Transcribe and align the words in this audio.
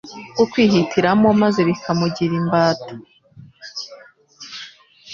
bwo 0.31 0.45
kwihitiramo, 0.51 1.29
maze 1.41 1.59
bikamugira 1.67 2.33
imbata. 2.41 2.93